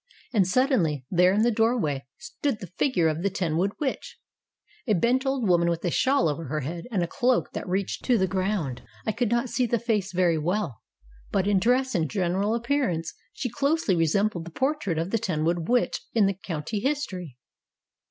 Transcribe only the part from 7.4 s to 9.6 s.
that reached to the ground. I could not